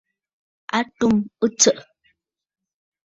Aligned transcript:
A 0.77 0.79
tum 0.97 1.15
ɨtsə̀ʼə̀. 1.45 1.85